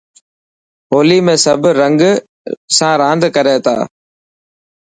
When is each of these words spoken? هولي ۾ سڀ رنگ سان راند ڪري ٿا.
هولي 0.91 1.17
۾ 1.33 1.35
سڀ 1.43 1.61
رنگ 1.81 2.01
سان 2.77 2.93
راند 3.01 3.23
ڪري 3.35 3.55
ٿا. 3.65 3.77